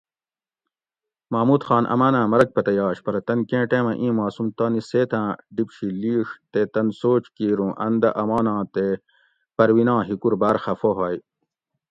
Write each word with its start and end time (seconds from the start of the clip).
محمود 1.33 1.61
خان 1.67 1.83
اماناۤں 1.93 2.25
مرگ 2.33 2.49
پتہ 2.55 2.71
یاش 2.79 2.97
پرہ 3.05 3.21
تن 3.27 3.39
کیں 3.49 3.65
ٹیمہ 3.71 3.93
ایں 4.01 4.13
معصوم 4.19 4.47
تانی 4.57 4.81
سیتاۤں 4.89 5.29
ڈِیب 5.55 5.69
شی 5.75 5.87
لِیڛ 6.01 6.27
تے 6.51 6.61
تن 6.73 6.87
سوچ 7.01 7.23
کیر 7.35 7.57
اُوں 7.61 7.71
ان 7.85 7.93
دہ 8.01 8.09
اماناں 8.21 8.61
تے 8.73 8.85
پرویناں 9.57 10.01
ہِکور 10.09 10.33
باۤر 10.41 10.55
خفہ 10.63 10.91
ہوئے 10.97 11.17